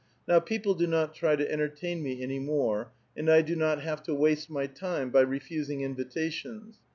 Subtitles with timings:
[0.27, 4.01] Now people do not try to entertain me any more, and I do not have
[4.05, 6.79] to waste my time by refusing invitations.